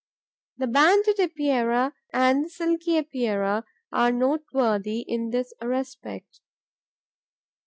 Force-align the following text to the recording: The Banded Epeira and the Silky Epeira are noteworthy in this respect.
The 0.57 0.65
Banded 0.65 1.19
Epeira 1.19 1.93
and 2.11 2.45
the 2.45 2.49
Silky 2.49 2.97
Epeira 2.97 3.65
are 3.91 4.11
noteworthy 4.11 5.01
in 5.01 5.29
this 5.29 5.53
respect. 5.61 6.39